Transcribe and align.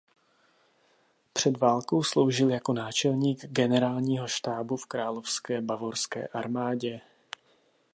Před 1.33 1.57
válkou 1.57 2.03
sloužil 2.03 2.49
jako 2.49 2.73
náčelník 2.73 3.45
generálního 3.45 4.27
štábu 4.27 4.77
v 4.77 4.85
královské 4.85 5.61
bavorské 5.61 6.27
armádě. 6.27 7.01